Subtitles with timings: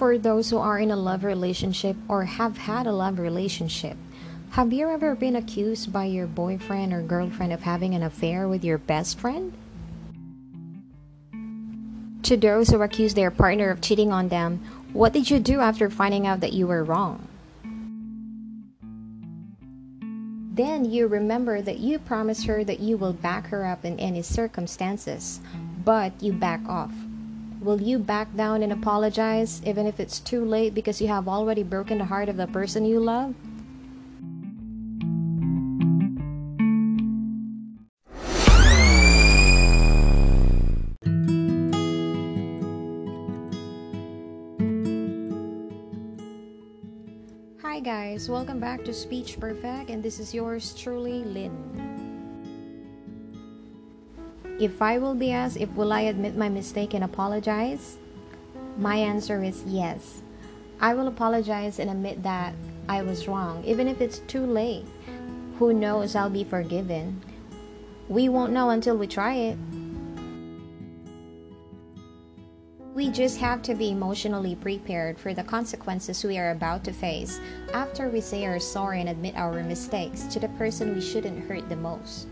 [0.00, 3.98] For those who are in a love relationship or have had a love relationship,
[4.52, 8.64] have you ever been accused by your boyfriend or girlfriend of having an affair with
[8.64, 9.52] your best friend?
[12.22, 14.64] To those who accuse their partner of cheating on them,
[14.94, 17.28] what did you do after finding out that you were wrong?
[20.54, 24.22] Then you remember that you promised her that you will back her up in any
[24.22, 25.40] circumstances,
[25.84, 26.94] but you back off.
[27.60, 31.62] Will you back down and apologize even if it's too late because you have already
[31.62, 33.34] broken the heart of the person you love?
[47.60, 51.89] Hi guys, welcome back to Speech Perfect and this is yours truly, Lyn.
[54.60, 57.96] If I will be asked if will I admit my mistake and apologize?
[58.76, 60.20] My answer is yes.
[60.82, 62.52] I will apologize and admit that
[62.86, 64.84] I was wrong, even if it's too late.
[65.58, 67.22] Who knows I'll be forgiven.
[68.10, 69.58] We won't know until we try it.
[72.94, 77.40] We just have to be emotionally prepared for the consequences we are about to face
[77.72, 81.66] after we say our sorry and admit our mistakes to the person we shouldn't hurt
[81.70, 82.26] the most.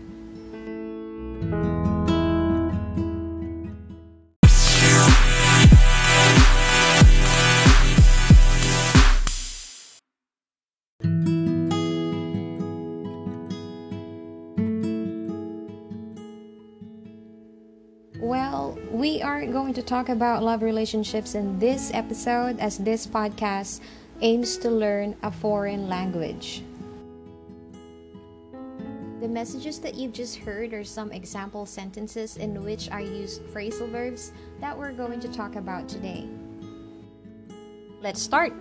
[18.99, 23.79] We aren't going to talk about love relationships in this episode as this podcast
[24.19, 26.63] aims to learn a foreign language.
[29.21, 33.89] The messages that you've just heard are some example sentences in which I use phrasal
[33.89, 36.27] verbs that we're going to talk about today.
[38.01, 38.51] Let's start!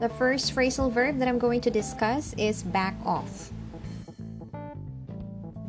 [0.00, 3.52] The first phrasal verb that I'm going to discuss is back off.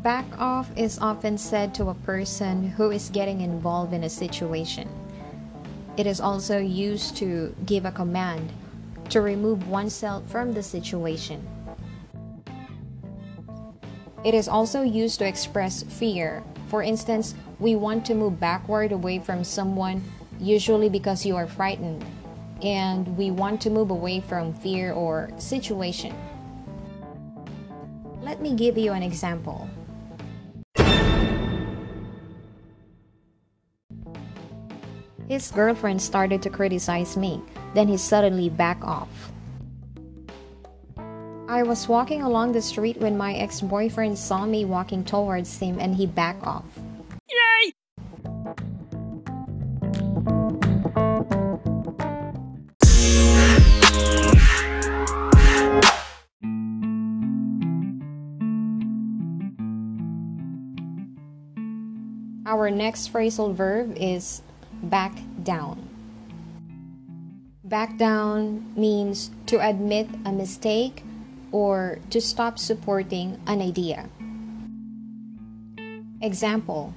[0.04, 4.88] Back off is often said to a person who is getting involved in a situation.
[5.98, 8.54] It is also used to give a command
[9.10, 11.46] to remove oneself from the situation.
[14.24, 16.42] It is also used to express fear.
[16.70, 20.02] For instance, we want to move backward away from someone,
[20.40, 22.06] usually because you are frightened
[22.64, 26.16] and we want to move away from fear or situation.
[28.22, 29.70] Let me give you an example.
[35.28, 37.42] His girlfriend started to criticize me,
[37.74, 39.32] then he suddenly backed off.
[41.48, 45.80] I was walking along the street when my ex boyfriend saw me walking towards him
[45.80, 46.64] and he backed off.
[47.28, 47.74] Yay!
[62.52, 64.42] Our next phrasal verb is
[64.84, 65.88] back down.
[67.64, 71.06] Back down means to admit a mistake
[71.54, 74.10] or to stop supporting an idea.
[76.20, 76.94] Example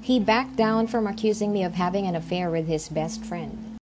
[0.00, 3.76] He backed down from accusing me of having an affair with his best friend.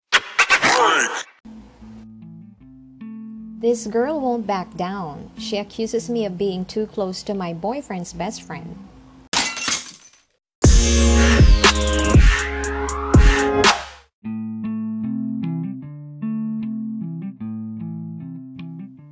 [3.61, 5.29] This girl won't back down.
[5.37, 8.75] She accuses me of being too close to my boyfriend's best friend.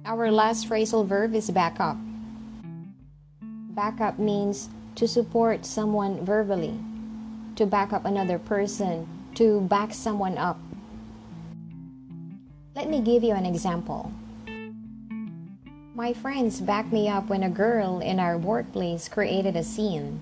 [0.05, 1.97] Our last phrasal verb is back up.
[3.41, 6.77] Back up means to support someone verbally,
[7.55, 10.59] to back up another person, to back someone up.
[12.75, 14.11] Let me give you an example.
[15.95, 20.21] My friends backed me up when a girl in our workplace created a scene.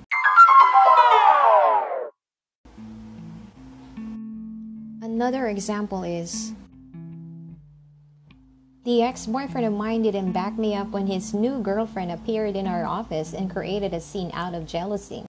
[5.19, 6.53] Another example is
[8.85, 12.65] the ex boyfriend of mine didn't back me up when his new girlfriend appeared in
[12.65, 15.25] our office and created a scene out of jealousy.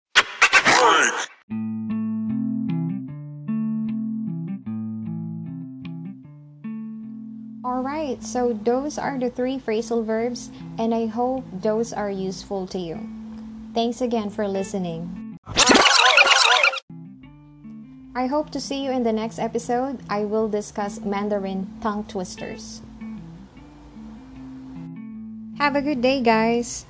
[7.65, 12.79] Alright, so those are the three phrasal verbs, and I hope those are useful to
[12.79, 13.11] you.
[13.75, 15.20] Thanks again for listening.
[18.21, 20.01] I hope to see you in the next episode.
[20.11, 22.83] I will discuss Mandarin tongue twisters.
[25.57, 26.85] Have a good day, guys.